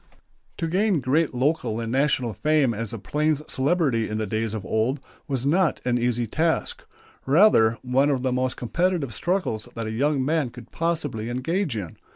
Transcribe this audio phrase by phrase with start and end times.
[0.57, 4.65] To gain great local and national fame as a plains celebrity in the days of
[4.65, 6.81] old was not an easy task;
[7.27, 11.97] rather one of the most competitive struggles that a young man could possibly engage in.